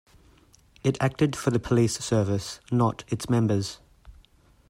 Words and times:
It 0.83 0.97
acted 0.99 1.35
for 1.35 1.51
the 1.51 1.59
police 1.59 1.99
service, 1.99 2.59
not 2.71 3.03
its 3.09 3.29
members. 3.29 3.77